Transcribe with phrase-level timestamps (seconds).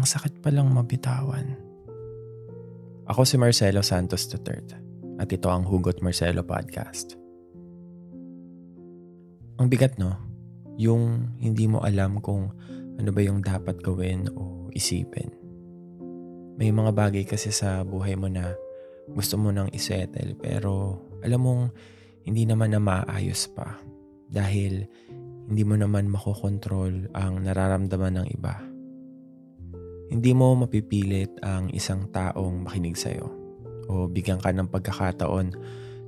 [0.00, 1.60] ang sakit palang mabitawan.
[3.04, 4.80] Ako si Marcelo Santos III
[5.20, 7.20] at ito ang Hugot Marcelo Podcast.
[9.60, 10.16] Ang bigat no,
[10.80, 12.48] yung hindi mo alam kung
[12.96, 15.28] ano ba yung dapat gawin o isipin.
[16.56, 18.56] May mga bagay kasi sa buhay mo na
[19.12, 21.62] gusto mo nang isettle pero alam mong
[22.24, 23.76] hindi naman na maayos pa
[24.32, 24.80] dahil
[25.44, 28.69] hindi mo naman makokontrol ang nararamdaman ng iba.
[30.10, 33.30] Hindi mo mapipilit ang isang taong makinig sa'yo
[33.86, 35.54] o bigyan ka ng pagkakataon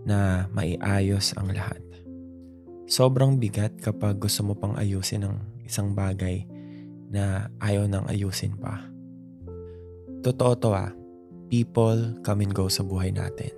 [0.03, 1.79] na maiayos ang lahat.
[2.91, 6.43] Sobrang bigat kapag gusto mo pang ayusin ang isang bagay
[7.15, 8.83] na ayaw nang ayusin pa.
[10.23, 10.91] Totoo to ah,
[11.47, 13.55] people come and go sa buhay natin.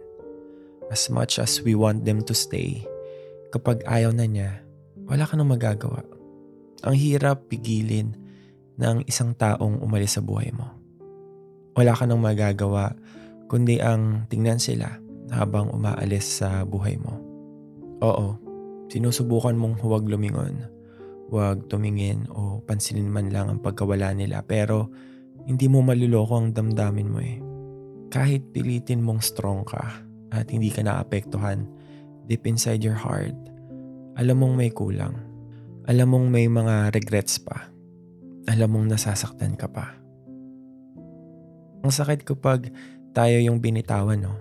[0.92, 2.84] As much as we want them to stay,
[3.48, 4.60] kapag ayaw na niya,
[5.08, 6.04] wala ka nang magagawa.
[6.84, 8.23] Ang hirap pigilin
[8.78, 10.66] ng isang taong umalis sa buhay mo.
[11.74, 12.94] Wala ka nang magagawa
[13.50, 14.98] kundi ang tingnan sila
[15.30, 17.18] habang umaalis sa buhay mo.
[18.02, 18.38] Oo,
[18.90, 20.66] sinusubukan mong huwag lumingon,
[21.30, 24.90] huwag tumingin o pansinin man lang ang pagkawala nila pero
[25.44, 27.38] hindi mo maluloko ang damdamin mo eh.
[28.14, 31.66] Kahit pilitin mong strong ka at hindi ka naapektuhan
[32.30, 33.34] deep inside your heart,
[34.14, 35.18] alam mong may kulang.
[35.90, 37.73] Alam mong may mga regrets pa.
[38.50, 39.96] Alam mong nasasaktan ka pa.
[41.84, 42.72] Ang sakit kapag
[43.12, 44.36] tayo yung binitawan, no?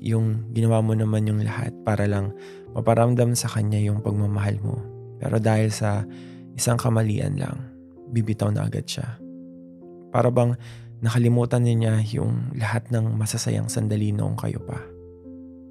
[0.00, 2.32] Yung ginawa mo naman yung lahat para lang
[2.72, 4.80] maparamdam sa kanya yung pagmamahal mo.
[5.20, 6.08] Pero dahil sa
[6.56, 7.56] isang kamalian lang,
[8.10, 9.20] bibitaw na agad siya.
[10.08, 10.56] Para bang
[11.00, 14.80] nakalimutan niya yung lahat ng masasayang sandali noong kayo pa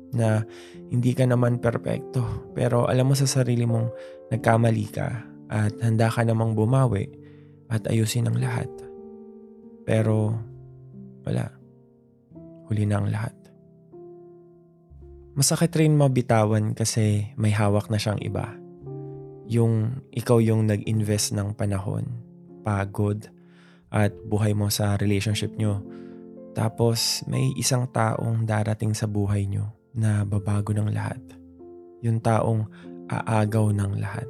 [0.09, 0.41] na
[0.89, 3.93] hindi ka naman perpekto pero alam mo sa sarili mong
[4.33, 5.21] nagkamali ka
[5.53, 7.05] at handa ka namang bumawi
[7.69, 8.69] at ayusin ang lahat.
[9.85, 10.33] Pero
[11.23, 11.53] wala.
[12.69, 13.33] Huli na ang lahat.
[15.37, 18.53] Masakit rin mabitawan kasi may hawak na siyang iba.
[19.49, 22.05] Yung ikaw yung nag-invest ng panahon,
[22.61, 23.29] pagod,
[23.89, 25.81] at buhay mo sa relationship nyo.
[26.53, 31.21] Tapos may isang taong darating sa buhay nyo na babago ng lahat.
[32.05, 32.69] Yung taong
[33.09, 34.29] aagaw ng lahat.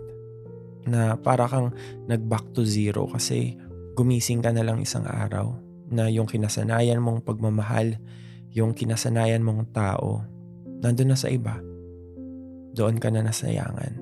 [0.89, 1.71] Na para kang
[2.09, 3.53] nag-back to zero kasi
[3.93, 5.53] gumising ka na lang isang araw
[5.89, 7.97] na yung kinasanayan mong pagmamahal,
[8.53, 10.25] yung kinasanayan mong tao,
[10.81, 11.57] nandun na sa iba.
[12.73, 13.97] Doon ka na nasayangan.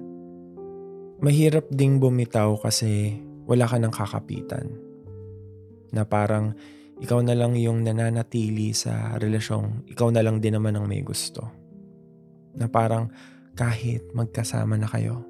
[1.17, 3.17] Mahirap ding bumitaw kasi
[3.47, 4.67] wala ka ng kakapitan.
[5.89, 6.53] Na parang
[6.99, 11.47] ikaw na lang yung nananatili sa relasyong ikaw na lang din naman ang may gusto.
[12.53, 13.09] Na parang
[13.57, 15.25] kahit magkasama na kayo,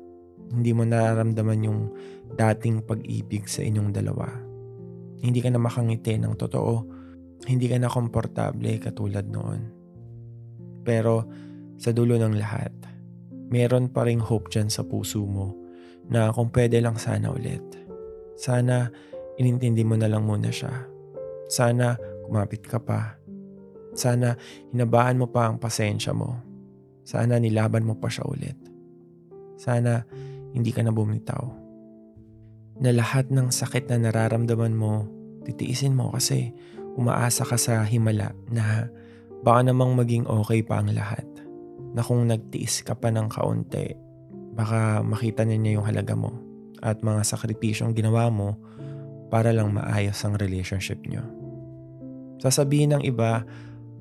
[0.51, 1.79] hindi mo nararamdaman yung
[2.35, 4.27] dating pag-ibig sa inyong dalawa.
[5.23, 6.73] Hindi ka na makangiti ng totoo.
[7.47, 9.61] Hindi ka na komportable katulad noon.
[10.85, 11.25] Pero
[11.77, 12.73] sa dulo ng lahat,
[13.49, 15.55] meron pa ring hope dyan sa puso mo
[16.07, 17.63] na kung pwede lang sana ulit.
[18.37, 18.87] Sana
[19.37, 20.97] inintindi mo na lang muna siya
[21.47, 21.95] sana
[22.27, 23.15] kumapit ka pa.
[23.95, 24.35] Sana
[24.69, 26.37] hinabaan mo pa ang pasensya mo.
[27.07, 28.59] Sana nilaban mo pa siya ulit.
[29.57, 30.03] Sana
[30.57, 31.45] hindi ka na bumitaw.
[32.81, 35.05] Na lahat ng sakit na nararamdaman mo,
[35.45, 36.53] titiisin mo kasi
[36.97, 38.89] umaasa ka sa himala na
[39.45, 41.25] baka namang maging okay pa ang lahat.
[41.93, 43.93] Na kung nagtiis ka pa ng kaunti,
[44.57, 46.33] baka makita niya yung halaga mo
[46.81, 48.57] at mga sakripisyong ginawa mo
[49.29, 51.21] para lang maayos ang relationship nyo.
[52.41, 53.45] Sasabihin ng iba,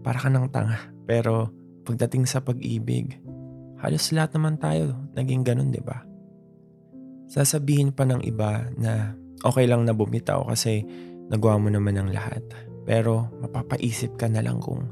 [0.05, 0.93] para ka ng tanga.
[1.09, 1.51] Pero
[1.83, 3.19] pagdating sa pag-ibig,
[3.83, 6.05] halos lahat naman tayo naging ganun, di ba?
[7.27, 10.87] Sasabihin pa ng iba na okay lang na bumitaw kasi
[11.31, 12.43] nagawa mo naman ang lahat.
[12.87, 14.87] Pero mapapaisip ka na lang kung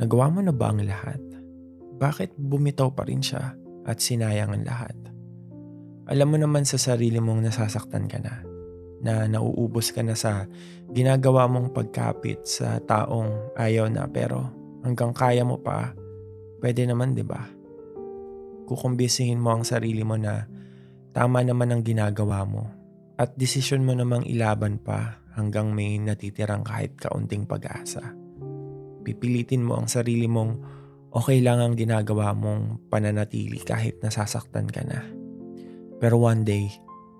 [0.00, 1.20] nagawa mo na ba ang lahat?
[1.96, 4.96] Bakit bumitaw pa rin siya at sinayang ang lahat?
[6.08, 8.34] Alam mo naman sa sarili mong nasasaktan ka na
[8.96, 10.48] na nauubos ka na sa
[10.88, 14.48] ginagawa mong pagkapit sa taong ayaw na pero
[14.80, 15.92] hanggang kaya mo pa,
[16.64, 17.42] pwede naman 'di ba?
[18.66, 20.48] Kukumbisihin mo ang sarili mo na
[21.16, 22.68] tama naman ang ginagawa mo
[23.16, 28.12] at desisyon mo namang ilaban pa hanggang may natitirang kahit kaunting pag-asa.
[29.00, 30.60] Pipilitin mo ang sarili mong
[31.16, 35.00] okay lang ang ginagawa mong pananatili kahit nasasaktan ka na.
[35.96, 36.68] Pero one day,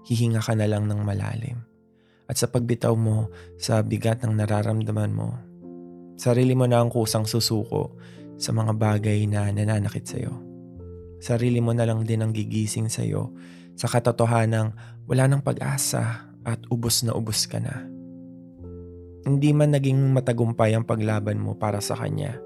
[0.04, 1.64] hihinga ka na lang ng malalim
[2.28, 5.40] at sa pagbitaw mo sa bigat ng nararamdaman mo,
[6.20, 7.96] sarili mo na ang kusang susuko
[8.36, 10.36] sa mga bagay na nananakit sa'yo.
[11.16, 14.72] Sarili mo na lang din ang gigising sa'yo sa katotohanang
[15.06, 17.86] wala ng pag-asa at ubos na ubos ka na.
[19.26, 22.38] hindi man naging matagumpay ang paglaban mo para sa kanya,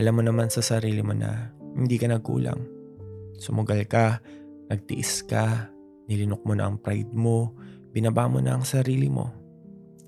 [0.00, 2.64] alam mo naman sa sarili mo na hindi ka nagkulang.
[3.36, 4.24] Sumugal ka,
[4.72, 5.68] nagtiis ka,
[6.08, 7.52] nilinok mo na ang pride mo,
[7.92, 9.30] binaba mo na ang sarili mo.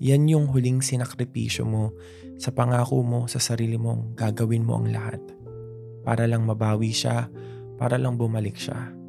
[0.01, 1.93] Yan yung huling sinakripisyo mo
[2.41, 5.21] sa pangako mo sa sarili mong gagawin mo ang lahat.
[6.01, 7.29] Para lang mabawi siya,
[7.77, 9.00] para lang bumalik siya.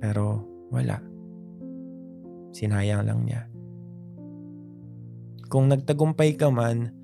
[0.00, 0.42] Pero
[0.72, 0.98] wala.
[2.50, 3.46] Sinayang lang niya.
[5.50, 6.94] Kung nagtagumpay ka man,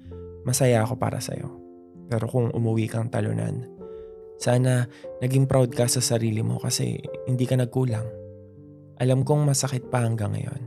[0.46, 1.50] masaya ako para sa'yo.
[2.06, 3.66] Pero kung umuwi kang talunan,
[4.38, 4.86] sana
[5.18, 8.06] naging proud ka sa sarili mo kasi hindi ka nagkulang.
[9.02, 10.62] Alam kong masakit pa hanggang ngayon.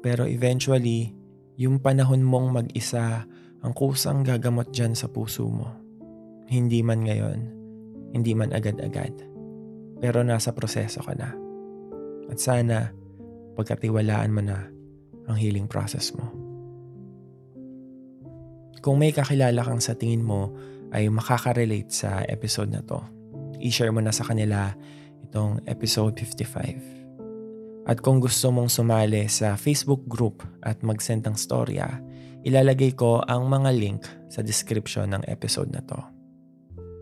[0.00, 1.12] Pero eventually,
[1.60, 3.28] yung panahon mong mag-isa
[3.60, 5.68] ang kusang gagamot dyan sa puso mo.
[6.48, 7.40] Hindi man ngayon,
[8.16, 9.12] hindi man agad-agad.
[10.00, 11.49] Pero nasa proseso ka na.
[12.30, 12.94] At sana,
[13.58, 14.70] pagkatiwalaan mo na
[15.26, 16.30] ang healing process mo.
[18.80, 20.56] Kung may kakilala kang sa tingin mo
[20.94, 23.02] ay makaka-relate sa episode na to,
[23.60, 24.72] i-share mo na sa kanila
[25.28, 27.84] itong episode 55.
[27.90, 32.00] At kung gusto mong sumali sa Facebook group at mag-send ng storya,
[32.46, 36.00] ilalagay ko ang mga link sa description ng episode na to.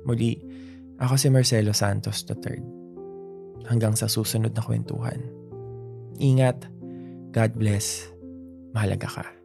[0.08, 0.40] Muli,
[0.98, 2.77] ako si Marcelo Santos III.
[3.68, 5.20] Hanggang sa susunod na kwentuhan.
[6.16, 6.66] Ingat,
[7.30, 8.08] God bless,
[8.72, 9.37] mahalaga ka.